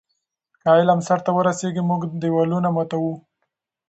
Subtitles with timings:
[0.61, 3.13] که علم سرته ورسیږي، موږ دیوالونه ماتوو.